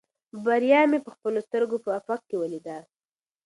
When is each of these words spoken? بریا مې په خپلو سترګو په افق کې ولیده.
بریا 0.45 0.81
مې 0.89 0.99
په 1.05 1.09
خپلو 1.15 1.39
سترګو 1.47 1.77
په 1.85 1.89
افق 1.99 2.19
کې 2.29 2.35
ولیده. 2.37 2.77